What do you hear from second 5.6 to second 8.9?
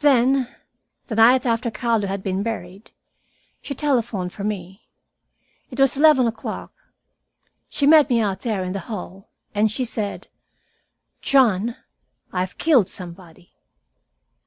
It was eleven o'clock, She met me, out there in the